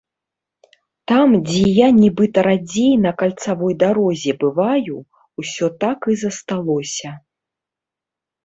Там, 1.11 1.29
дзе 1.49 1.65
я 1.85 1.89
нібыта 1.97 2.39
радзей 2.47 2.89
на 3.05 3.11
кальцавой 3.19 3.73
дарозе 3.83 4.31
бываю, 4.45 4.95
усё 5.45 5.65
так 5.85 5.99
і 6.15 6.17
засталося. 6.23 7.09